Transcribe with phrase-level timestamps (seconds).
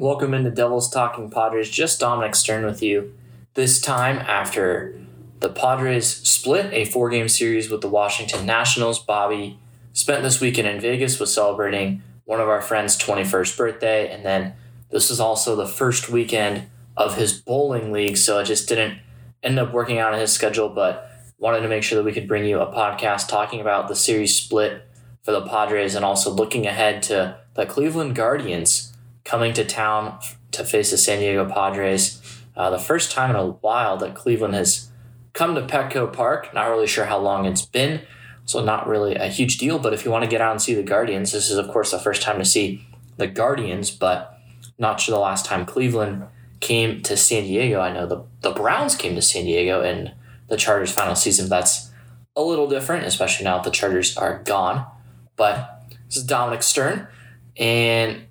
[0.00, 1.68] Welcome into Devils Talking Padres.
[1.68, 3.14] Just Dominic Stern with you.
[3.54, 4.96] This time after
[5.40, 9.00] the Padres split a four game series with the Washington Nationals.
[9.00, 9.58] Bobby
[9.92, 14.54] spent this weekend in Vegas, was celebrating one of our friends' 21st birthday, and then
[14.92, 19.00] this was also the first weekend of his bowling league, so it just didn't
[19.42, 22.28] end up working out in his schedule, but wanted to make sure that we could
[22.28, 24.80] bring you a podcast talking about the series split
[25.24, 28.87] for the Padres and also looking ahead to the Cleveland Guardians
[29.28, 30.18] coming to town
[30.50, 32.40] to face the San Diego Padres.
[32.56, 34.90] Uh, the first time in a while that Cleveland has
[35.34, 36.52] come to Petco Park.
[36.54, 38.00] Not really sure how long it's been,
[38.46, 39.78] so not really a huge deal.
[39.78, 41.90] But if you want to get out and see the Guardians, this is, of course,
[41.90, 42.86] the first time to see
[43.18, 44.40] the Guardians, but
[44.78, 46.24] not sure the last time Cleveland
[46.60, 47.80] came to San Diego.
[47.80, 50.12] I know the, the Browns came to San Diego in
[50.48, 51.50] the Chargers' final season.
[51.50, 51.90] That's
[52.34, 54.86] a little different, especially now that the Chargers are gone.
[55.36, 57.08] But this is Dominic Stern,
[57.58, 58.22] and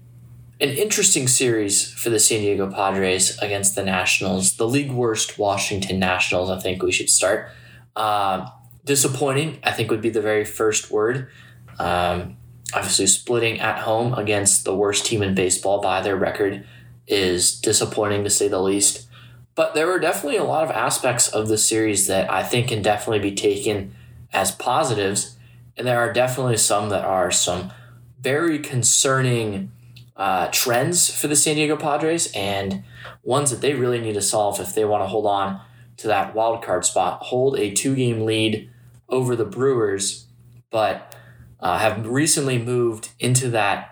[0.60, 6.00] an interesting series for the San Diego Padres against the Nationals, the league worst Washington
[6.00, 6.50] Nationals.
[6.50, 7.50] I think we should start.
[7.96, 8.48] Uh,
[8.84, 11.30] disappointing, I think, would be the very first word.
[11.78, 12.38] Um,
[12.74, 16.66] obviously, splitting at home against the worst team in baseball by their record
[17.06, 19.08] is disappointing to say the least.
[19.54, 22.82] But there were definitely a lot of aspects of the series that I think can
[22.82, 23.96] definitely be taken
[24.34, 25.36] as positives.
[25.76, 27.72] And there are definitely some that are some
[28.20, 29.72] very concerning
[30.18, 32.84] uh, trends for the San Diego Padres and
[33.24, 35.62] ones that they really need to solve if they want to hold on
[35.98, 37.20] to that wild card spot.
[37.24, 38.70] Hold a two game lead
[39.08, 40.28] over the Brewers,
[40.72, 41.16] but
[41.60, 43.90] uh, have recently moved into that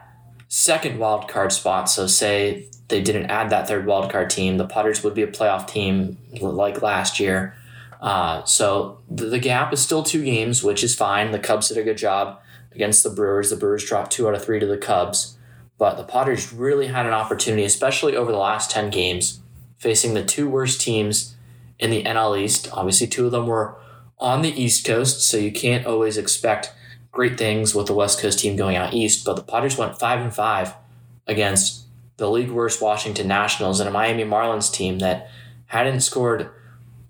[0.48, 1.90] second wild card spot.
[1.90, 5.28] So, say they didn't add that third wild card team, the Padres would be a
[5.28, 7.56] playoff team like last year.
[8.02, 11.32] Uh, so the, the gap is still two games, which is fine.
[11.32, 12.39] The Cubs did a good job
[12.72, 13.50] against the Brewers.
[13.50, 15.34] The Brewers dropped two out of three to the Cubs.
[15.78, 19.42] But the Padres really had an opportunity, especially over the last 10 games,
[19.78, 21.36] facing the two worst teams
[21.80, 22.70] in the NL East.
[22.72, 23.78] Obviously, two of them were
[24.17, 26.73] on the East Coast, so you can't always expect
[27.11, 29.26] great things with the West Coast team going out east.
[29.26, 30.73] But the Padres went 5 and 5
[31.27, 31.86] against
[32.17, 35.30] the league worst Washington Nationals and a Miami Marlins team that
[35.67, 36.49] hadn't scored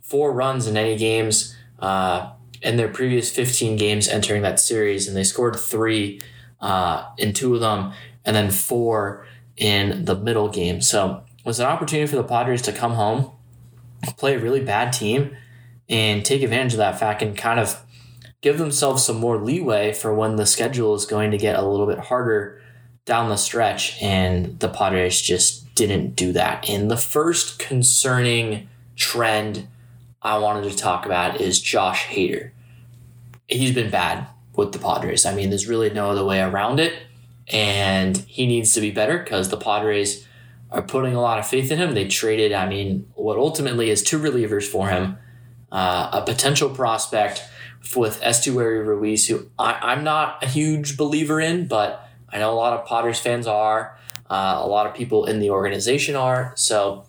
[0.02, 2.32] four runs in any games uh,
[2.62, 6.22] in their previous 15 games entering that series, and they scored three
[6.62, 7.92] uh, in two of them
[8.26, 9.26] and then four
[9.58, 10.82] in the middle game.
[10.82, 13.32] So it was an opportunity for the Padres to come home,
[14.18, 15.36] play a really bad team,
[15.88, 17.82] and take advantage of that fact and kind of
[18.42, 21.88] give themselves some more leeway for when the schedule is going to get a little
[21.88, 22.62] bit harder
[23.06, 24.02] down the stretch.
[24.02, 26.68] And the Padres just didn't do that.
[26.70, 29.68] And the first concerning trend
[30.22, 32.52] I wanted to talk about is Josh Hader.
[33.48, 35.26] He's been bad with the Padres.
[35.26, 36.94] I mean, there's really no other way around it
[37.48, 40.28] and he needs to be better because the Padres
[40.72, 41.94] are putting a lot of faith in him.
[41.94, 45.18] They traded, I mean, what ultimately is two relievers for him,
[45.72, 47.44] uh, a potential prospect
[47.96, 52.56] with Esteury Ruiz, who I, am not a huge believer in, but I know a
[52.56, 53.98] lot of Padres fans are.
[54.28, 56.52] Uh, a lot of people in the organization are.
[56.56, 57.06] So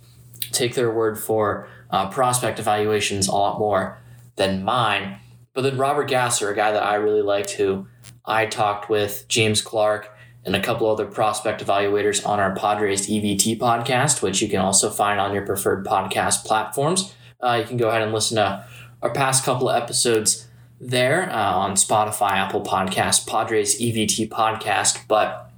[0.53, 3.99] take their word for uh, prospect evaluations a lot more
[4.37, 5.19] than mine.
[5.55, 7.87] But then Robert Gasser, a guy that I really liked, who
[8.27, 10.15] I talked with James Clark
[10.47, 14.89] and a couple other prospect evaluators on our Padres EVT podcast, which you can also
[14.89, 17.13] find on your preferred podcast platforms.
[17.41, 18.65] Uh, you can go ahead and listen to
[19.03, 20.47] our past couple of episodes
[20.81, 25.09] there uh, on Spotify, Apple Podcast, Padres EVT podcast.
[25.09, 25.51] But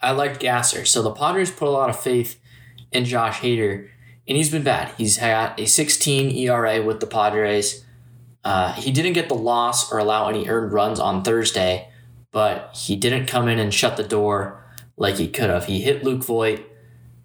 [0.00, 0.86] I liked Gasser.
[0.86, 2.40] So the Padres put a lot of faith
[2.92, 3.88] in Josh Hader,
[4.26, 4.94] and he's been bad.
[4.96, 7.84] He's had a 16 ERA with the Padres.
[8.42, 11.91] Uh, he didn't get the loss or allow any earned runs on Thursday
[12.32, 14.64] but he didn't come in and shut the door
[14.96, 15.66] like he could have.
[15.66, 16.60] He hit Luke Voit,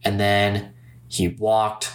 [0.03, 0.73] and then
[1.07, 1.93] he walked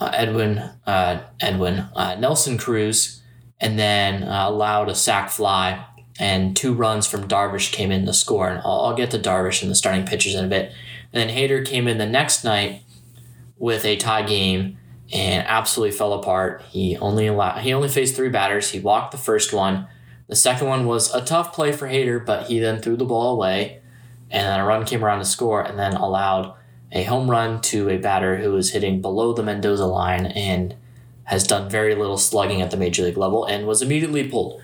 [0.00, 3.22] uh, Edwin uh, Edwin uh, Nelson Cruz,
[3.60, 5.84] and then uh, allowed a sac fly.
[6.20, 8.48] And two runs from Darvish came in to score.
[8.48, 10.72] And I'll, I'll get to Darvish and the starting pitchers in a bit.
[11.12, 12.82] And then Hader came in the next night
[13.56, 14.78] with a tie game
[15.12, 16.62] and absolutely fell apart.
[16.70, 18.70] He only allowed, he only faced three batters.
[18.70, 19.86] He walked the first one
[20.28, 23.34] the second one was a tough play for Hader, but he then threw the ball
[23.34, 23.80] away,
[24.30, 26.54] and then a run came around to score, and then allowed
[26.92, 30.74] a home run to a batter who was hitting below the Mendoza line and
[31.24, 34.62] has done very little slugging at the major league level and was immediately pulled.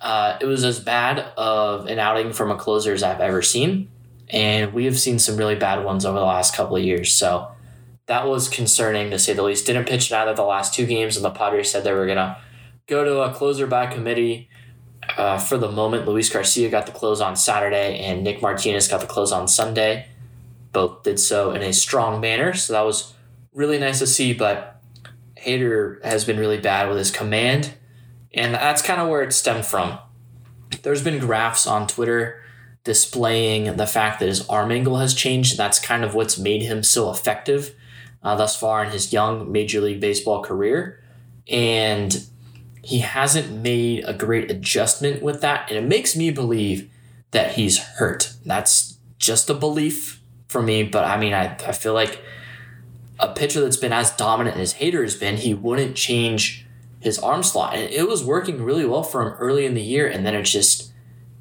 [0.00, 3.88] Uh, it was as bad of an outing from a closer as I've ever seen,
[4.28, 7.14] and we have seen some really bad ones over the last couple of years.
[7.14, 7.48] So
[8.06, 9.66] that was concerning to say the least.
[9.66, 12.06] Didn't pitch in either of the last two games, and the Padres said they were
[12.06, 12.38] gonna
[12.86, 14.48] go to a closer by committee
[15.16, 19.00] uh, for the moment, Luis Garcia got the close on Saturday, and Nick Martinez got
[19.00, 20.06] the close on Sunday.
[20.72, 22.52] both did so in a strong manner.
[22.52, 23.14] So that was
[23.52, 24.32] really nice to see.
[24.34, 24.80] But
[25.38, 27.74] Hader has been really bad with his command,
[28.32, 29.98] and that's kind of where it stemmed from.
[30.82, 32.40] There's been graphs on Twitter
[32.82, 35.56] displaying the fact that his arm angle has changed.
[35.56, 37.74] That's kind of what's made him so effective
[38.22, 41.02] uh, thus far in his young Major League Baseball career.
[41.48, 42.26] And
[42.84, 45.68] he hasn't made a great adjustment with that.
[45.68, 46.90] And it makes me believe
[47.30, 48.34] that he's hurt.
[48.44, 50.82] That's just a belief for me.
[50.82, 52.22] But I mean, I, I feel like
[53.18, 56.66] a pitcher that's been as dominant as Hader has been, he wouldn't change
[57.00, 57.74] his arm slot.
[57.74, 60.06] And it was working really well for him early in the year.
[60.06, 60.92] And then it just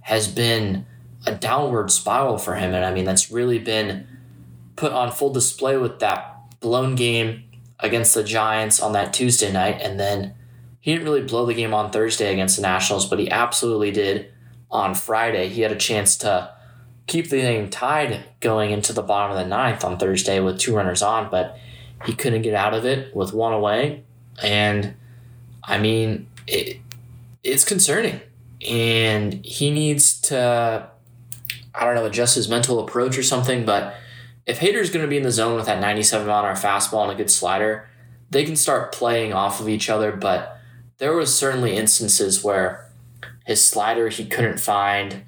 [0.02, 0.86] has been
[1.26, 2.74] a downward spiral for him.
[2.74, 4.08] And I mean, that's really been
[4.76, 7.44] put on full display with that blown game
[7.80, 9.82] against the Giants on that Tuesday night.
[9.82, 10.36] And then
[10.84, 14.30] he didn't really blow the game on Thursday against the Nationals, but he absolutely did
[14.70, 15.48] on Friday.
[15.48, 16.54] He had a chance to
[17.08, 20.76] keep the game tied going into the bottom of the ninth on Thursday with two
[20.76, 21.58] runners on, but
[22.06, 24.04] he couldn't get out of it with one away.
[24.42, 24.96] And
[25.64, 26.82] I mean, it,
[27.44, 28.20] it's concerning.
[28.68, 30.90] And he needs to
[31.74, 33.66] I don't know, adjust his mental approach or something.
[33.66, 33.96] But
[34.46, 37.04] if Hader's going to be in the zone with that 97 mile an hour fastball
[37.04, 37.88] and a good slider,
[38.30, 40.12] they can start playing off of each other.
[40.12, 40.60] But
[40.98, 42.90] there was certainly instances where
[43.46, 45.24] his slider he couldn't find.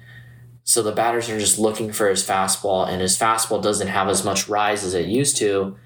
[0.64, 4.24] So the batters are just looking for his fastball, and his fastball doesn't have as
[4.24, 5.76] much rise as it used to.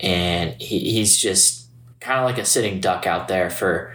[0.00, 1.68] And he, he's just
[2.00, 3.94] kind of like a sitting duck out there for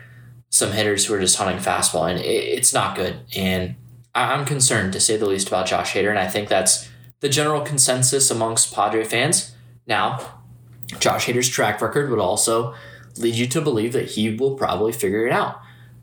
[0.50, 3.20] some hitters who are just hunting fastball, and it, it's not good.
[3.36, 3.76] And
[4.16, 6.90] I'm concerned to say the least about Josh Hader, and I think that's
[7.20, 9.56] the general consensus amongst Padre fans.
[9.86, 10.40] Now,
[11.00, 12.74] Josh Hader's track record would also
[13.20, 15.60] lead you to believe that he will probably figure it out.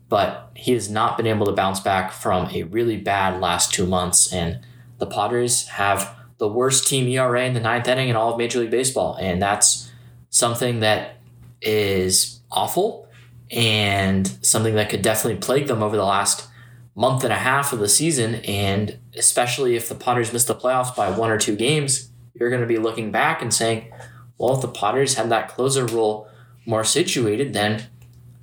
[0.09, 3.85] But he has not been able to bounce back from a really bad last two
[3.85, 4.59] months, and
[4.99, 8.59] the Padres have the worst team ERA in the ninth inning in all of Major
[8.59, 9.91] League Baseball, and that's
[10.29, 11.17] something that
[11.61, 13.07] is awful
[13.51, 16.47] and something that could definitely plague them over the last
[16.95, 20.95] month and a half of the season, and especially if the Padres miss the playoffs
[20.95, 23.91] by one or two games, you're going to be looking back and saying,
[24.37, 26.27] well, if the Padres had that closer role
[26.67, 27.87] more situated, then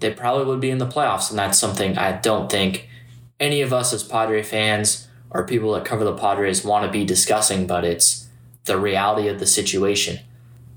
[0.01, 1.31] they probably would be in the playoffs.
[1.31, 2.89] And that's something I don't think
[3.39, 7.05] any of us as Padre fans or people that cover the Padres want to be
[7.05, 8.29] discussing, but it's
[8.65, 10.21] the reality of the situation.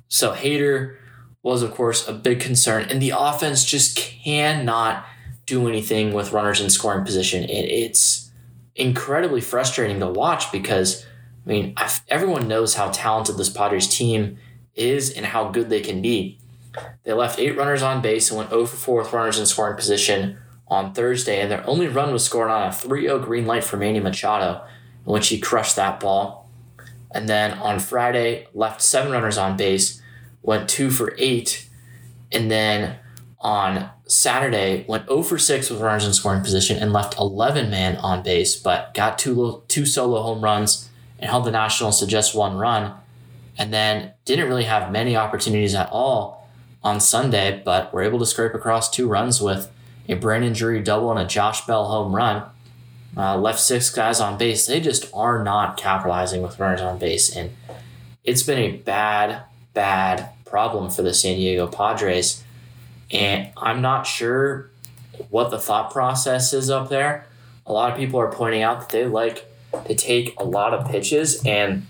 [0.10, 0.98] So Hader
[1.42, 5.06] was, of course, a big concern, and the offense just cannot
[5.46, 7.44] do anything with runners in scoring position.
[7.44, 8.30] It, it's
[8.76, 11.06] incredibly frustrating to watch because,
[11.46, 11.76] I mean,
[12.10, 14.38] everyone knows how talented this Padres team
[14.76, 16.40] is and how good they can be.
[17.04, 19.78] They left eight runners on base and went 0 for 4 with runners in scoring
[19.78, 20.38] position
[20.68, 23.78] on Thursday, and their only run was scored on a 3 0 green light for
[23.78, 24.66] Manny Machado,
[25.06, 26.50] in which he crushed that ball.
[27.12, 30.02] And then on Friday, left seven runners on base,
[30.42, 31.70] went 2 for 8,
[32.32, 32.98] and then
[33.40, 37.96] on Saturday went 0 for 6 with runners in scoring position and left 11 men
[37.98, 40.90] on base, but got two two solo home runs
[41.20, 42.94] and held the Nationals to just one run,
[43.58, 46.37] and then didn't really have many opportunities at all
[46.88, 49.72] on Sunday, but were able to scrape across two runs with
[50.10, 52.44] a Brandon Drury double and a Josh Bell home run.
[53.16, 54.68] Uh, left six guys on base.
[54.68, 57.52] They just are not capitalizing with runners on base, and
[58.24, 59.44] it's been a bad,
[59.74, 62.44] bad problem for the San Diego Padres
[63.12, 64.70] and I'm not sure
[65.30, 67.26] what the thought process is up there.
[67.66, 69.46] A lot of people are pointing out that they like
[69.86, 71.86] to take a lot of pitches, and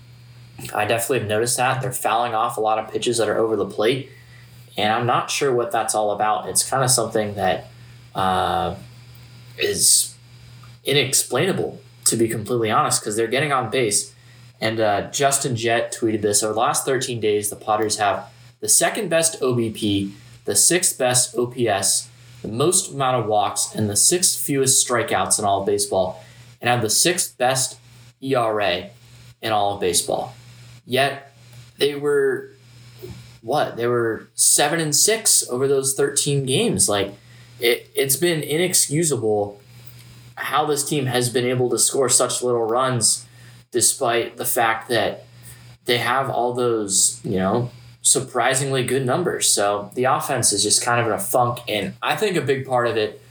[0.74, 1.82] I definitely have noticed that.
[1.82, 4.10] They're fouling off a lot of pitches that are over the plate,
[4.78, 6.48] and I'm not sure what that's all about.
[6.48, 7.66] It's kind of something that
[8.14, 8.76] uh,
[9.58, 10.14] is
[10.84, 14.14] inexplainable, to be completely honest, because they're getting on base.
[14.60, 18.30] And uh, Justin Jett tweeted this over the last 13 days, the Padres have
[18.60, 20.12] the second best OBP
[20.48, 22.08] the sixth best OPS,
[22.40, 26.24] the most amount of walks, and the sixth fewest strikeouts in all of baseball,
[26.62, 27.78] and have the sixth best
[28.22, 28.88] ERA
[29.42, 30.34] in all of baseball.
[30.86, 31.34] Yet
[31.76, 32.52] they were
[33.48, 33.78] what?
[33.78, 36.86] They were seven and six over those 13 games.
[36.86, 37.14] Like
[37.58, 39.58] it, it's been inexcusable
[40.36, 43.26] how this team has been able to score such little runs
[43.70, 45.24] despite the fact that
[45.86, 47.70] they have all those, you know,
[48.02, 49.48] surprisingly good numbers.
[49.50, 51.60] So the offense is just kind of in a funk.
[51.66, 53.22] And I think a big part of it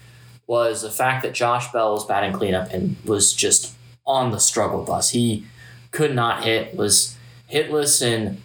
[0.47, 4.83] was the fact that Josh Bell was batting cleanup and was just on the struggle
[4.83, 5.11] bus.
[5.11, 5.45] He
[5.91, 7.15] could not hit, was
[7.51, 8.01] hitless.
[8.01, 8.41] And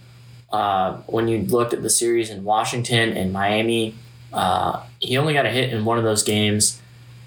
[0.52, 3.94] uh, when you looked at the series in Washington and Miami,
[4.32, 6.80] uh, he only got a hit in one of those games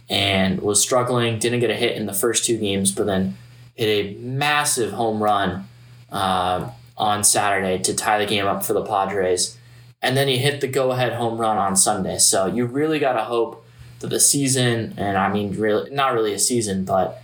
[0.10, 1.40] and was struggling.
[1.40, 3.38] Didn't get a hit in the first two games, but then
[3.74, 5.68] hit a massive home run
[6.12, 9.58] uh, on Saturday to tie the game up for the Padres.
[10.02, 12.20] And then he hit the go ahead home run on Sunday.
[12.20, 13.66] So you really got to hope
[14.00, 17.24] that the season, and I mean, really, not really a season, but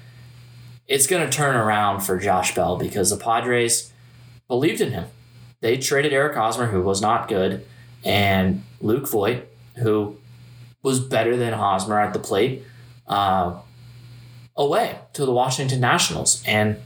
[0.88, 3.94] it's going to turn around for Josh Bell because the Padres
[4.48, 5.06] believed in him.
[5.62, 7.66] They traded Eric Hosmer, who was not good,
[8.04, 10.18] and Luke Voit, who
[10.84, 12.64] was better than Hosmer at the plate,
[13.08, 13.60] uh,
[14.56, 16.44] away to the Washington Nationals.
[16.46, 16.78] And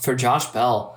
[0.00, 0.96] for Josh Bell,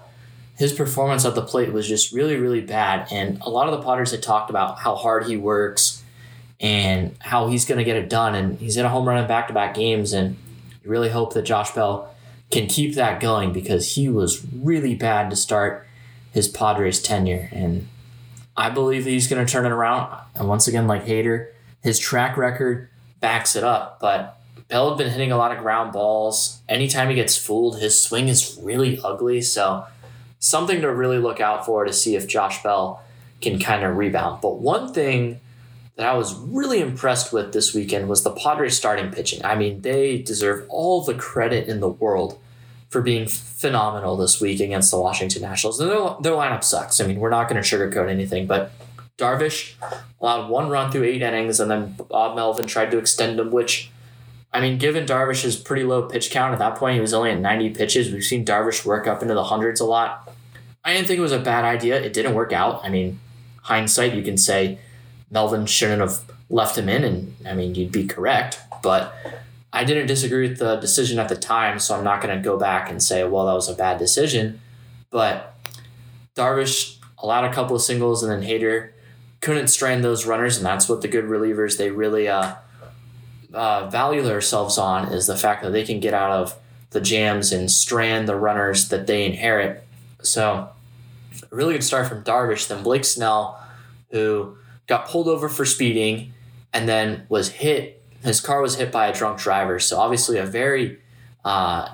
[0.56, 3.08] his performance at the plate was just really, really bad.
[3.12, 6.04] And a lot of the Padres had talked about how hard he works
[6.60, 8.36] and how he's going to get it done.
[8.36, 10.14] And he's in a home run in back to back games.
[10.14, 10.38] And
[10.84, 12.14] you really hope that Josh Bell
[12.52, 15.88] can keep that going because he was really bad to start
[16.32, 17.50] his Padres tenure.
[17.52, 17.88] And
[18.58, 20.18] I believe that he's going to turn it around.
[20.36, 21.48] And once again, like Hader,
[21.84, 24.00] his track record backs it up.
[24.00, 26.62] But Bell had been hitting a lot of ground balls.
[26.68, 29.42] Anytime he gets fooled, his swing is really ugly.
[29.42, 29.86] So
[30.40, 33.02] something to really look out for to see if Josh Bell
[33.42, 34.42] can kind of rebound.
[34.42, 35.40] But one thing
[35.96, 39.44] that I was really impressed with this weekend was the Padres starting pitching.
[39.44, 42.40] I mean, they deserve all the credit in the world
[42.92, 45.80] for being phenomenal this week against the Washington Nationals.
[45.80, 47.00] And their, their lineup sucks.
[47.00, 48.74] I mean, we're not going to sugarcoat anything, but
[49.18, 49.76] Darvish
[50.20, 53.90] allowed one run through eight innings, and then Bob Melvin tried to extend him, which,
[54.52, 57.40] I mean, given Darvish's pretty low pitch count at that point, he was only at
[57.40, 58.12] 90 pitches.
[58.12, 60.30] We've seen Darvish work up into the hundreds a lot.
[60.84, 62.02] I didn't think it was a bad idea.
[62.02, 62.84] It didn't work out.
[62.84, 63.22] I mean,
[63.62, 64.80] hindsight, you can say
[65.30, 66.20] Melvin shouldn't have
[66.50, 69.16] left him in, and I mean, you'd be correct, but
[69.74, 72.58] I didn't disagree with the decision at the time, so I'm not going to go
[72.58, 74.60] back and say, well, that was a bad decision.
[75.10, 75.56] But
[76.36, 78.92] Darvish allowed a couple of singles, and then Hader
[79.40, 82.56] couldn't strain those runners, and that's what the good relievers they really uh,
[83.54, 86.58] uh, value themselves on is the fact that they can get out of
[86.92, 89.84] the jams and strand the runners that they inherit.
[90.22, 90.70] So,
[91.52, 92.68] a really good start from Darvish.
[92.68, 93.60] Then Blake Snell,
[94.12, 96.34] who got pulled over for speeding
[96.74, 99.80] and then was hit his car was hit by a drunk driver.
[99.80, 101.00] So obviously a very
[101.44, 101.94] uh,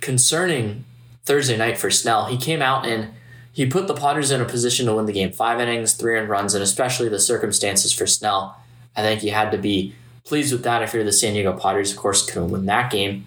[0.00, 0.84] concerning
[1.24, 2.26] Thursday night for Snell.
[2.26, 3.10] He came out and
[3.52, 5.32] he put the Padres in a position to win the game.
[5.32, 8.56] Five innings, three earned runs, and especially the circumstances for Snell.
[8.96, 11.90] I think you had to be pleased with that if you're the San Diego Padres.
[11.90, 13.24] Of course, couldn't win that game.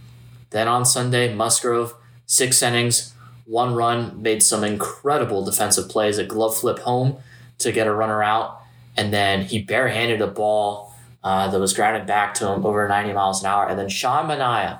[0.51, 3.13] Then on Sunday, Musgrove, six innings,
[3.45, 7.17] one run, made some incredible defensive plays, a glove flip home
[7.57, 8.61] to get a runner out,
[8.95, 10.90] and then he barehanded a ball
[11.23, 13.67] uh, that was grounded back to him over 90 miles an hour.
[13.67, 14.79] And then Sean Manaea,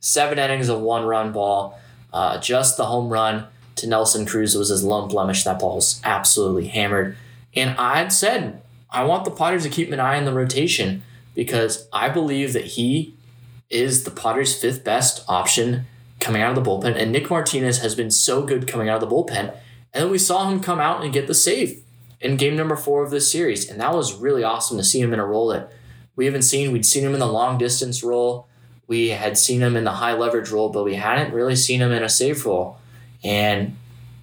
[0.00, 1.78] seven innings of one run ball,
[2.12, 3.46] uh, just the home run
[3.76, 5.44] to Nelson Cruz was his lone blemish.
[5.44, 7.16] That ball was absolutely hammered.
[7.54, 11.02] And I had said, I want the Padres to keep Manaea in the rotation
[11.34, 13.14] because I believe that he
[13.70, 15.86] is the Padres' fifth best option
[16.20, 16.94] coming out of the bullpen.
[16.96, 19.54] And Nick Martinez has been so good coming out of the bullpen.
[19.94, 21.82] And then we saw him come out and get the save
[22.20, 23.68] in game number four of this series.
[23.68, 25.72] And that was really awesome to see him in a role that
[26.16, 26.72] we haven't seen.
[26.72, 28.46] We'd seen him in the long distance role.
[28.86, 31.92] We had seen him in the high leverage role, but we hadn't really seen him
[31.92, 32.78] in a save role.
[33.24, 33.76] And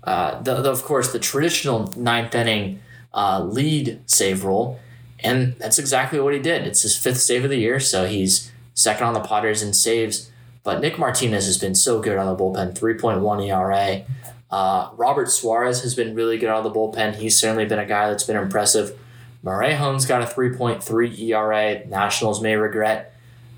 [0.04, 2.80] uh, the, the, of course, the traditional ninth inning
[3.14, 4.80] uh, lead save role.
[5.22, 6.68] And that's exactly what he did.
[6.68, 10.32] It's his fifth save of the year, so he's second on the Padres in saves.
[10.64, 14.06] But Nick Martinez has been so good on the bullpen, 3.1 ERA.
[14.52, 17.16] Uh, Robert Suarez has been really good on the bullpen.
[17.16, 18.99] He's certainly been a guy that's been impressive.
[19.44, 21.86] Morejon's got a 3.3 ERA.
[21.88, 23.16] Nationals may regret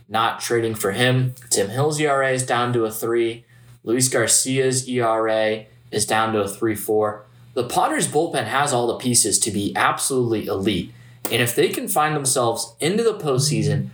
[0.08, 1.34] not trading for him.
[1.50, 3.46] Tim Hill's ERA is down to a 3.
[3.84, 7.26] Luis Garcia's ERA is down to a 3 4.
[7.54, 10.92] The Padres bullpen has all the pieces to be absolutely elite.
[11.26, 13.90] And if they can find themselves into the postseason,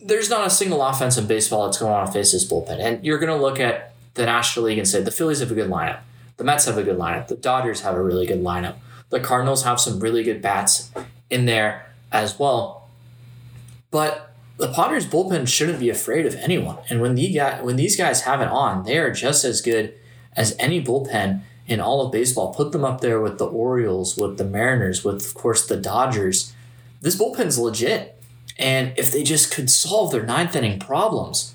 [0.00, 2.78] there's not a single offense in baseball that's going to face this bullpen.
[2.78, 5.54] And you're going to look at the National League and say the Phillies have a
[5.54, 6.00] good lineup,
[6.36, 8.76] the Mets have a good lineup, the Dodgers have a really good lineup.
[9.10, 10.90] The Cardinals have some really good bats
[11.30, 12.88] in there as well.
[13.90, 16.78] But the Padres bullpen shouldn't be afraid of anyone.
[16.90, 19.94] And when the guy, when these guys have it on, they are just as good
[20.36, 22.52] as any bullpen in all of baseball.
[22.52, 26.52] Put them up there with the Orioles, with the Mariners, with of course the Dodgers.
[27.00, 28.20] This bullpen's legit.
[28.58, 31.54] And if they just could solve their ninth inning problems,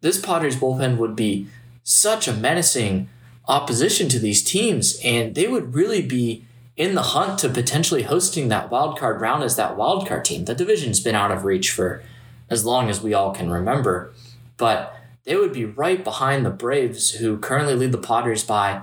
[0.00, 1.48] this Padres bullpen would be
[1.82, 3.08] such a menacing
[3.48, 6.45] opposition to these teams, and they would really be
[6.76, 10.44] in the hunt to potentially hosting that wild card round as that wild card team.
[10.44, 12.02] The division's been out of reach for
[12.50, 14.12] as long as we all can remember,
[14.56, 18.82] but they would be right behind the Braves, who currently lead the Padres by,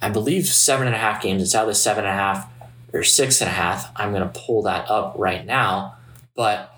[0.00, 1.42] I believe, seven and a half games.
[1.42, 2.48] It's either seven and a half
[2.92, 3.90] or six and a half.
[3.96, 5.96] I'm going to pull that up right now,
[6.34, 6.68] but.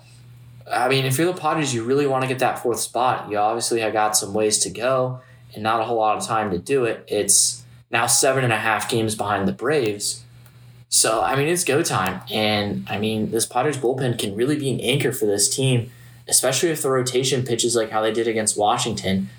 [0.67, 3.29] I mean, if you're the Padres, you really want to get that fourth spot.
[3.29, 5.21] You obviously have got some ways to go
[5.53, 7.05] and not a whole lot of time to do it.
[7.07, 10.24] It's now seven and a half games behind the Braves.
[10.89, 12.21] So, I mean, it's go time.
[12.31, 15.91] And, I mean, this Padres bullpen can really be an anchor for this team,
[16.27, 19.29] especially if the rotation pitches like how they did against Washington.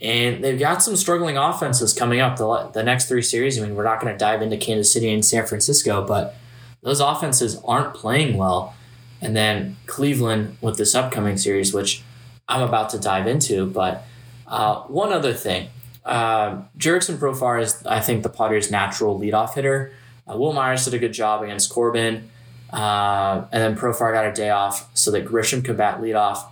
[0.00, 3.58] And they've got some struggling offenses coming up the, the next three series.
[3.58, 6.36] I mean, we're not going to dive into Kansas City and San Francisco, but
[6.82, 8.74] those offenses aren't playing well.
[9.22, 12.02] And then Cleveland with this upcoming series, which
[12.46, 13.66] I'm about to dive into.
[13.66, 14.04] But
[14.46, 15.70] uh, one other thing
[16.06, 19.92] uh, Jurickson Profar is, I think, the Padres' natural leadoff hitter.
[20.28, 22.30] Uh, Wil Myers did a good job against Corbin.
[22.72, 26.46] Uh, and then Profar got a day off so that Grisham could bat leadoff.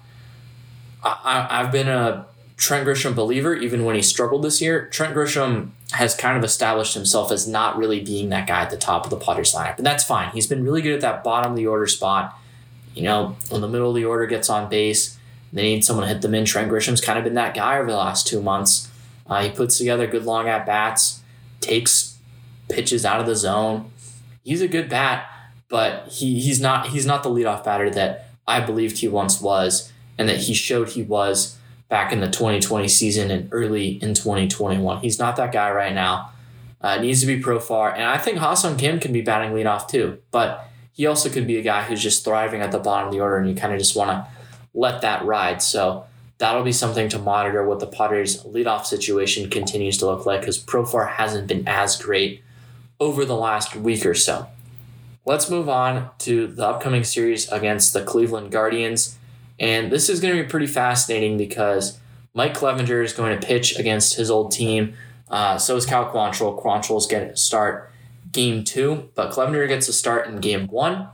[1.03, 2.27] I, I, I've been a
[2.57, 4.87] Trent Grisham believer, even when he struggled this year.
[4.87, 8.77] Trent Grisham has kind of established himself as not really being that guy at the
[8.77, 9.77] top of the Padres lineup.
[9.77, 10.31] And that's fine.
[10.31, 12.39] He's been really good at that bottom of the order spot.
[12.95, 15.19] You know, when the middle of the order gets on base,
[15.53, 16.45] they need someone to hit them in.
[16.45, 18.89] Trent Grisham's kind of been that guy over the last two months.
[19.27, 21.23] Uh, he puts together good long at bats,
[21.61, 22.14] takes
[22.75, 23.91] pitches out of the zone.
[24.43, 25.27] He's a good bat,
[25.69, 29.93] but he, he's not he's not the leadoff batter that I believed he once was,
[30.19, 31.57] and that he showed he was
[31.89, 35.01] back in the 2020 season and early in 2021.
[35.01, 36.31] He's not that guy right now.
[36.81, 40.19] Uh, needs to be Profar, and I think Ha-Seong Kim can be batting leadoff too.
[40.31, 43.21] But he also could be a guy who's just thriving at the bottom of the
[43.21, 44.29] order, and you kind of just want to
[44.75, 45.63] let that ride.
[45.63, 46.05] So
[46.39, 50.63] that'll be something to monitor what the Padres leadoff situation continues to look like because
[50.63, 52.44] Profar hasn't been as great
[53.05, 54.47] over the last week or so.
[55.27, 59.19] Let's move on to the upcoming series against the Cleveland Guardians.
[59.61, 61.99] And this is going to be pretty fascinating because
[62.33, 64.95] Mike Clevinger is going to pitch against his old team.
[65.31, 66.61] Uh, so is Cal Quantrill.
[66.63, 67.91] Quantrill is going to start
[68.33, 71.09] game two, but Clevinger gets a start in game one.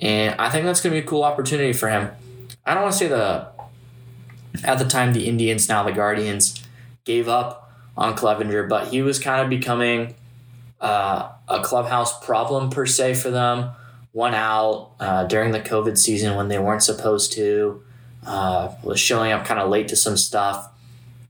[0.00, 2.10] And I think that's going to be a cool opportunity for him.
[2.66, 3.48] I don't want to say the,
[4.64, 6.62] at the time, the Indians, now the Guardians,
[7.04, 10.14] gave up on Clevinger, but he was kind of becoming
[10.82, 13.70] uh, a clubhouse problem per se for them
[14.12, 17.82] one out uh, during the COVID season when they weren't supposed to,
[18.26, 20.68] uh, was showing up kind of late to some stuff.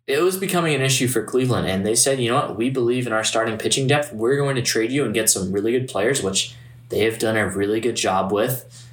[0.06, 3.06] It was becoming an issue for Cleveland, and they said, you know what, we believe
[3.06, 4.12] in our starting pitching depth.
[4.12, 6.56] We're going to trade you and get some really good players, which
[6.88, 8.88] they have done a really good job with.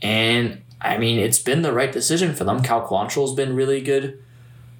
[0.00, 2.62] And I mean, it's been the right decision for them.
[2.62, 4.22] Cal Quantrill's been really good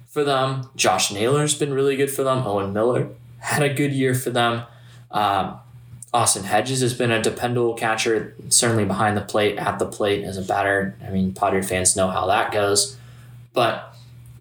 [0.07, 0.69] for them.
[0.75, 2.39] Josh Naylor's been really good for them.
[2.39, 4.63] Owen Miller had a good year for them.
[5.15, 5.59] Um,
[6.13, 10.37] Austin Hedges has been a dependable catcher, certainly behind the plate, at the plate as
[10.37, 10.95] a batter.
[11.05, 12.97] I mean, Padre fans know how that goes.
[13.53, 13.95] But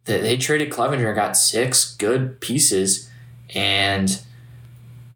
[0.05, 3.09] they, they traded Clevinger, got six good pieces,
[3.55, 4.21] and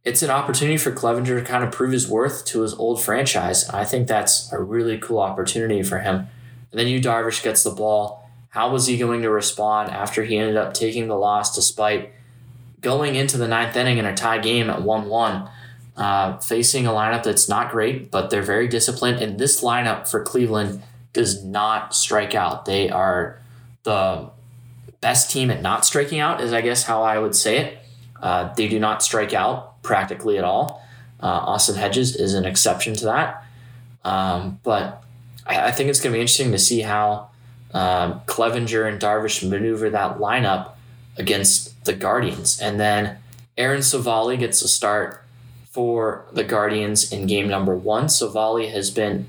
[0.04, 3.68] it's an opportunity for Clevinger to kind of prove his worth to his old franchise.
[3.68, 6.28] I think that's a really cool opportunity for him.
[6.70, 8.28] And then Yu Darvish gets the ball.
[8.50, 12.12] How was he going to respond after he ended up taking the loss despite
[12.80, 15.48] going into the ninth inning in a tie game at 1 1?
[15.98, 19.20] uh, facing a lineup that's not great, but they're very disciplined.
[19.20, 22.64] And this lineup for Cleveland does not strike out.
[22.64, 23.40] They are
[23.82, 24.30] the
[25.00, 27.78] best team at not striking out, is I guess how I would say it.
[28.22, 30.84] Uh, they do not strike out practically at all.
[31.20, 33.44] Uh, Austin Hedges is an exception to that.
[34.04, 35.02] Um, but
[35.46, 37.30] I, I, think it's going to be interesting to see how
[37.74, 40.74] um, Clevinger and Darvish maneuver that lineup
[41.18, 42.60] against the Guardians.
[42.60, 43.18] And then
[43.56, 45.22] Aaron Civale gets a start
[45.70, 48.06] for the Guardians in game number one.
[48.06, 49.28] Civale has been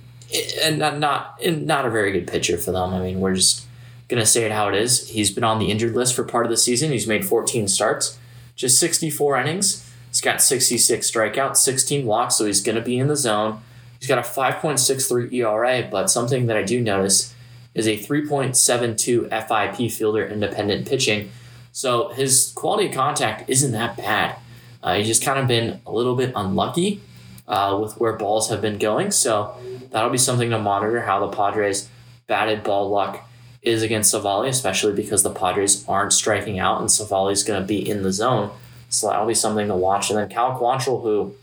[0.64, 2.94] and not not not a very good pitcher for them.
[2.94, 3.66] I mean, we're just
[4.08, 5.10] gonna say it how it is.
[5.10, 6.92] He's been on the injured list for part of the season.
[6.92, 8.18] He's made 14 starts,
[8.56, 9.90] just 64 innings.
[10.10, 13.62] He's got 66 strikeouts, 16 walks, so he's gonna be in the zone.
[14.00, 17.36] He's got a 5.63 ERA, but something that I do notice
[17.76, 21.32] is a 3.72 FIP fielder independent pitching.
[21.80, 24.36] So his quality of contact isn't that bad.
[24.84, 27.00] Uh, he's just kind of been a little bit unlucky
[27.48, 29.12] uh, with where balls have been going.
[29.12, 29.56] So
[29.90, 31.88] that'll be something to monitor how the Padres'
[32.28, 33.26] batted ball luck
[33.62, 37.90] is against Civale, especially because the Padres aren't striking out and Civale's going to be
[37.90, 38.52] in the zone.
[38.90, 40.10] So that'll be something to watch.
[40.10, 41.34] And then Cal Quantrill, who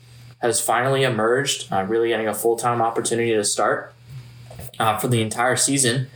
[0.41, 3.95] has finally emerged, uh, really getting a full time opportunity to start
[4.79, 6.09] uh, for the entire season.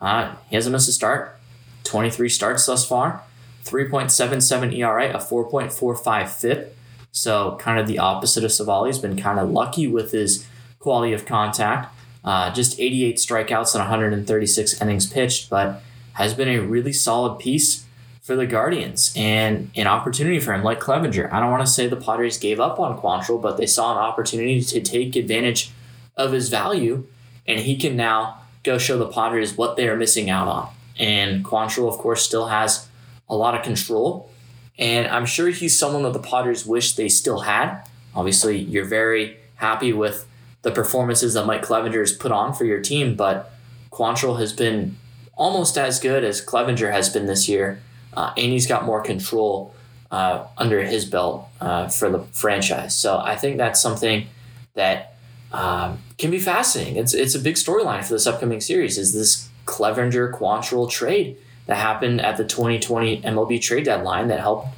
[0.00, 1.38] Uh, he hasn't missed a start,
[1.84, 3.22] 23 starts thus far.
[3.66, 6.76] 3.77 ERA, a 4.45 FIP.
[7.12, 8.86] So kind of the opposite of Civale.
[8.86, 10.46] He's been kind of lucky with his
[10.78, 11.94] quality of contact.
[12.24, 15.82] Uh, just 88 strikeouts and 136 innings pitched, but
[16.14, 17.86] has been a really solid piece
[18.20, 21.32] for the Guardians and an opportunity for him, like Clevinger.
[21.32, 23.98] I don't want to say the Padres gave up on Quantrill, but they saw an
[23.98, 25.70] opportunity to take advantage
[26.16, 27.06] of his value,
[27.46, 30.68] and he can now go show the Padres what they are missing out on.
[30.98, 32.88] And Quantrill, of course, still has
[33.28, 34.30] a lot of control
[34.78, 37.82] And I'm sure he's someone that the Padres wish they still had.
[38.14, 40.26] Obviously, you're very happy with
[40.62, 43.52] the performances that Mike Clevinger has put on for your team, but
[43.90, 44.96] Quantrill has been
[45.34, 47.80] almost as good as Clevinger has been this year,
[48.14, 49.74] uh, and he's got more control
[50.10, 52.94] uh, under his belt uh, for the franchise.
[52.94, 54.26] So I think that's something
[54.74, 55.16] that
[55.52, 56.96] um, can be fascinating.
[56.96, 58.98] It's it's a big storyline for this upcoming series.
[58.98, 61.36] Is this Clevinger Quantrill trade
[61.66, 64.68] that happened at the 2020 MLB trade deadline that helped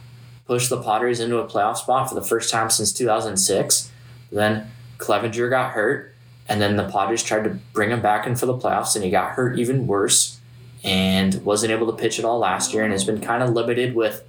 [0.47, 3.93] push the Padres into a playoff spot for the first time since 2006.
[4.33, 6.15] Then Clevinger got hurt,
[6.49, 9.11] and then the Padres tried to bring him back in for the playoffs, and he
[9.11, 10.41] got hurt even worse
[10.83, 13.95] and wasn't able to pitch at all last year and has been kind of limited
[13.95, 14.27] with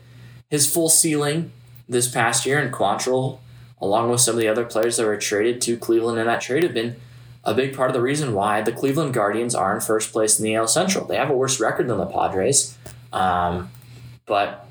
[0.49, 1.51] his full ceiling
[1.87, 2.59] this past year.
[2.59, 3.39] And Quantrill,
[3.79, 6.63] along with some of the other players that were traded to Cleveland in that trade,
[6.63, 6.95] have been
[7.49, 10.45] a big part of the reason why the Cleveland Guardians are in first place in
[10.45, 11.05] the AL Central.
[11.05, 12.77] They have a worse record than the Padres,
[13.11, 13.71] um,
[14.27, 14.67] but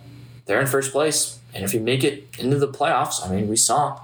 [0.46, 1.40] they're in first place.
[1.52, 4.00] And if you make it into the playoffs, I mean, we saw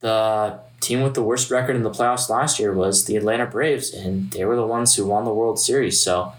[0.00, 3.92] the team with the worst record in the playoffs last year was the Atlanta Braves,
[3.92, 6.02] and they were the ones who won the World Series.
[6.02, 6.34] So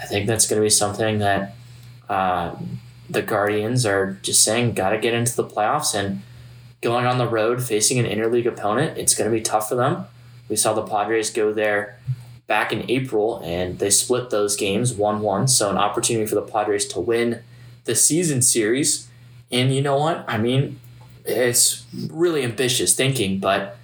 [0.00, 1.54] I think that's going to be something that
[2.10, 2.54] uh,
[3.08, 6.20] the Guardians are just saying, got to get into the playoffs and
[6.82, 8.98] going on the road facing an interleague opponent.
[8.98, 10.06] It's going to be tough for them.
[10.48, 11.98] We saw the Padres go there
[12.46, 15.48] back in April and they split those games 1 1.
[15.48, 17.42] So, an opportunity for the Padres to win
[17.84, 19.08] the season series.
[19.50, 20.24] And you know what?
[20.28, 20.80] I mean,
[21.24, 23.76] it's really ambitious thinking, but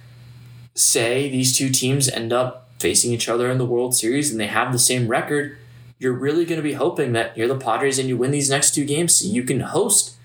[0.75, 4.47] say these two teams end up facing each other in the World Series and they
[4.47, 5.57] have the same record,
[5.97, 8.73] you're really going to be hoping that you're the Padres and you win these next
[8.73, 10.15] two games so you can host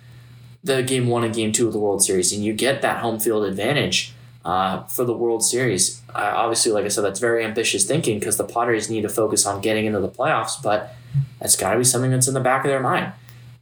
[0.62, 3.18] the game one and game two of the World Series and you get that home
[3.18, 4.13] field advantage
[4.44, 6.02] uh, for the World Series.
[6.14, 9.60] Obviously, like I said, that's very ambitious thinking because the Padres need to focus on
[9.60, 10.94] getting into the playoffs, but
[11.40, 13.12] that's got to be something that's in the back of their mind.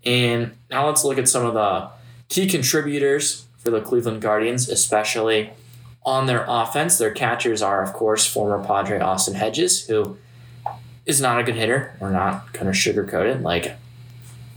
[0.04, 1.88] And now let's look at some of the
[2.28, 5.50] key contributors for the Cleveland Guardians, especially
[6.04, 6.98] on their offense.
[6.98, 10.16] Their catchers are, of course, former Padre Austin Hedges, who
[11.06, 11.96] is not a good hitter.
[12.00, 13.42] We're not going to sugarcoat it.
[13.42, 13.76] Like,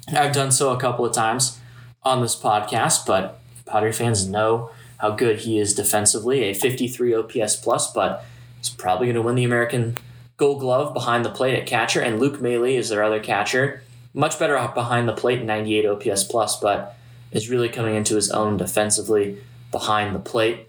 [0.08, 1.60] I've done so a couple of times
[2.02, 6.44] on this podcast, but Padre fans know how good he is defensively.
[6.44, 8.26] A 53 OPS plus, but
[8.58, 9.98] he's probably going to win the American
[10.38, 12.02] Gold Glove behind the plate at catcher.
[12.02, 13.82] And Luke Maile is their other catcher.
[14.14, 16.96] Much better behind the plate, 98 OPS plus, but
[17.32, 19.38] is really coming into his own defensively
[19.72, 20.68] behind the plate.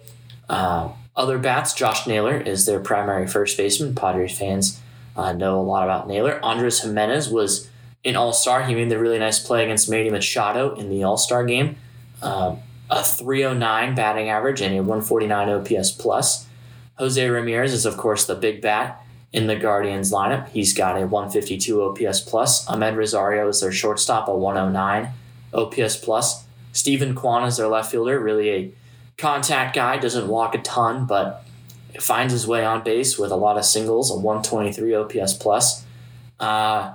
[0.48, 3.94] Uh, other bats, Josh Naylor is their primary first baseman.
[3.94, 4.80] Padres fans
[5.16, 6.44] uh, know a lot about Naylor.
[6.44, 7.70] Andres Gimenez was
[8.04, 8.64] an All Star.
[8.64, 11.76] He made the really nice play against Manny Machado in the All Star game.
[12.22, 12.58] Um,
[12.90, 16.46] a 309 batting average and a 149 OPS plus.
[16.98, 20.48] Jose Ramirez is, of course, the big bat in the Guardians lineup.
[20.48, 22.66] He's got a 152 OPS plus.
[22.66, 25.12] Amed Rosario is their shortstop, a 109
[25.52, 26.44] OPS plus.
[26.72, 28.72] Steven Kwan is their left fielder, really a
[29.18, 31.44] contact guy, doesn't walk a ton, but
[31.98, 35.84] finds his way on base with a lot of singles, a 123 OPS plus.
[36.38, 36.92] Uh,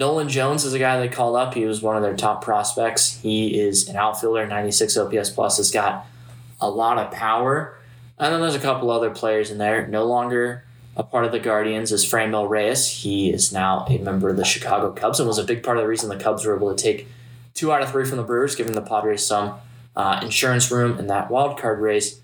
[0.00, 1.52] Nolan Jones is a guy they called up.
[1.52, 3.20] He was one of their top prospects.
[3.20, 6.06] He is an outfielder, 96 OPS plus, has got
[6.58, 7.78] a lot of power.
[8.18, 9.86] And then there's a couple other players in there.
[9.86, 10.64] No longer
[10.96, 12.88] a part of the Guardians is Franmil Reyes.
[12.88, 15.82] He is now a member of the Chicago Cubs and was a big part of
[15.82, 17.06] the reason the Cubs were able to take
[17.52, 19.56] two out of three from the Brewers, giving the Padres some
[19.94, 22.20] uh, insurance room in that wild card race.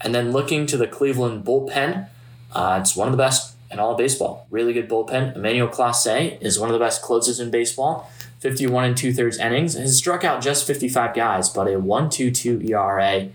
[0.00, 2.08] And then looking to the Cleveland bullpen,
[2.52, 4.46] uh, it's one of the best in all baseball.
[4.50, 5.36] Really good bullpen.
[5.36, 8.10] Emmanuel Clase is one of the best closers in baseball.
[8.40, 9.74] 51 and two thirds innings.
[9.74, 13.28] Has struck out just 55 guys, but a 1.22 ERA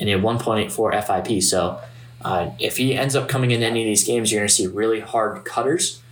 [0.00, 1.42] and a 1.84 FIP.
[1.42, 1.80] So
[2.22, 4.66] uh, if he ends up coming in any of these games, you're going to see
[4.66, 6.02] really hard cutters.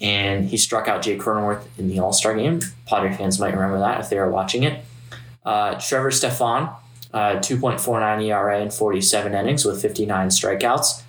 [0.00, 2.60] And he struck out Jake Cronenworth in the All Star game.
[2.86, 4.84] Padre fans might remember that if they are watching it.
[5.44, 6.68] Uh, Trevor Stephan,
[7.12, 11.02] uh, 2.49 ERA in 47 innings with 59 strikeouts.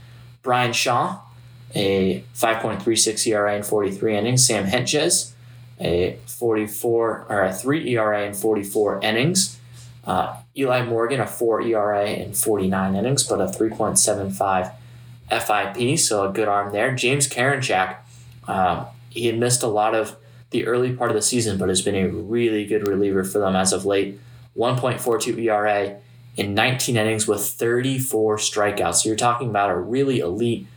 [0.43, 1.19] Bryan Shaw,
[1.75, 4.45] a 5.36 ERA in 43 innings.
[4.45, 5.33] Sam Hentges,
[5.79, 9.59] a 44 or a 3 ERA in 44 innings.
[10.05, 14.71] Uh, Eli Morgan, a 4 ERA in 49 innings, but a 3.75
[15.29, 16.95] FIP, so a good arm there.
[16.95, 17.97] James Karinchak,
[18.47, 20.15] um, he had missed a lot of
[20.51, 23.55] the early part of the season, but has been a really good reliever for them
[23.55, 24.19] as of late.
[24.55, 25.97] 1.42 ERA
[26.37, 28.95] in 19 innings with 34 strikeouts.
[28.95, 30.67] So you're talking about a really elite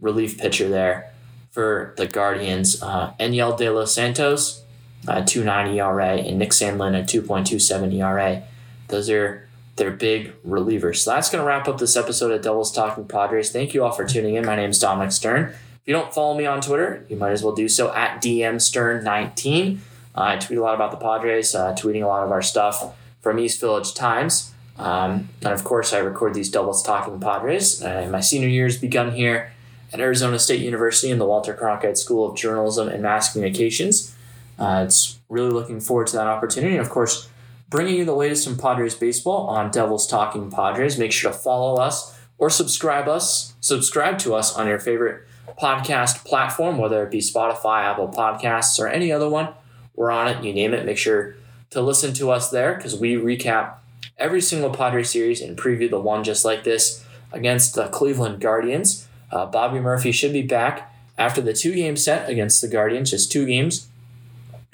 [0.00, 1.12] relief pitcher there
[1.50, 2.82] for the Guardians.
[2.82, 4.62] Uh, Enyel De Los Santos,
[5.08, 8.42] uh, 2.90 ERA, and Nick Sandlin, a 2.27 ERA.
[8.88, 10.96] Those are their big relievers.
[10.96, 13.50] So that's going to wrap up this episode of Devils Talking Padres.
[13.52, 14.44] Thank you all for tuning in.
[14.44, 15.44] My name is Dominic Stern.
[15.50, 19.78] If you don't follow me on Twitter, you might as well do so at DMStern19.
[20.14, 22.96] Uh, I tweet a lot about the Padres, uh, tweeting a lot of our stuff
[23.20, 24.52] from East Village Times.
[24.78, 27.82] Um, and of course, I record these Devils Talking Padres.
[27.82, 29.52] Uh, my senior year has begun here
[29.96, 34.14] at Arizona State University in the Walter Cronkite School of Journalism and Mass Communications.
[34.58, 36.76] Uh, it's really looking forward to that opportunity.
[36.76, 37.28] And of course,
[37.68, 40.98] bringing you the latest in Padres baseball on Devils Talking Padres.
[40.98, 45.26] Make sure to follow us or subscribe us, subscribe to us on your favorite
[45.58, 49.48] podcast platform, whether it be Spotify, Apple Podcasts, or any other one.
[49.94, 50.44] We're on it.
[50.44, 50.84] You name it.
[50.84, 51.34] Make sure
[51.70, 53.76] to listen to us there because we recap
[54.18, 59.08] every single Padres series and preview the one just like this against the Cleveland Guardians.
[59.30, 63.32] Uh, Bobby Murphy should be back after the two game set against the Guardians, just
[63.32, 63.88] two games.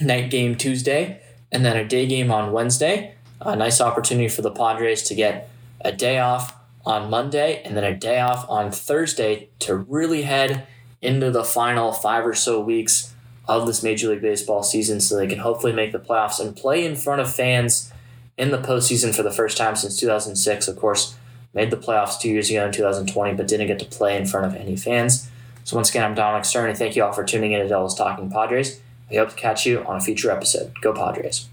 [0.01, 1.21] Night game Tuesday,
[1.53, 3.15] and then a day game on Wednesday.
[3.41, 5.49] A nice opportunity for the Padres to get
[5.81, 10.67] a day off on Monday and then a day off on Thursday to really head
[11.01, 13.15] into the final five or so weeks
[13.47, 16.85] of this Major League Baseball season so they can hopefully make the playoffs and play
[16.85, 17.93] in front of fans
[18.39, 20.69] in the postseason for the first time since 2006.
[20.69, 21.17] Of course,
[21.55, 24.47] made the playoffs two years ago in 2020, but didn't get to play in front
[24.47, 25.29] of any fans.
[25.65, 27.95] So once again, I'm Dominic Stern, and thank you all for tuning in to Devils
[27.95, 28.81] Talking Padres.
[29.11, 30.73] We hope to catch you on a future episode.
[30.81, 31.49] Go Padres.